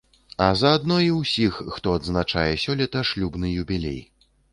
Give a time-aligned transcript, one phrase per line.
[0.43, 4.01] А заадно і ўсіх, хто адзначае сёлета шлюбны юбілей.